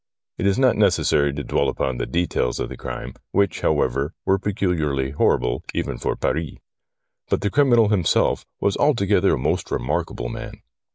[0.39, 4.39] It is not necessary to dwell upon the details of the crime, which, however, were
[4.39, 6.53] peculiarly horrible even for Paris;
[7.29, 10.63] but the criminal himself was altogether a most remarkable man.